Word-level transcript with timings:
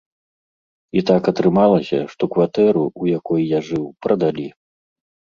І 0.99 1.01
так 1.09 1.27
атрымалася, 1.31 1.99
што 2.13 2.23
кватэру, 2.35 2.83
у 3.01 3.09
якой 3.19 3.41
я 3.49 3.59
жыў, 3.67 3.85
прадалі. 4.07 4.47